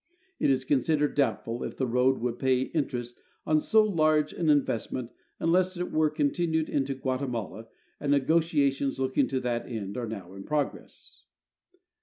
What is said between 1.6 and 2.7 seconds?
if the road would pay